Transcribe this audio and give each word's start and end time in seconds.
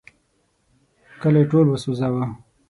کلی 1.21 1.43
ټول 1.51 1.65
وسوځاوه. 1.69 2.25